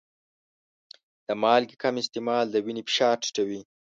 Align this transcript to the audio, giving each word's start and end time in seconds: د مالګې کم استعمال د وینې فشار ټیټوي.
د 1.27 1.29
مالګې 1.41 1.75
کم 1.81 1.95
استعمال 2.01 2.45
د 2.49 2.55
وینې 2.65 2.81
فشار 2.87 3.15
ټیټوي. 3.23 3.61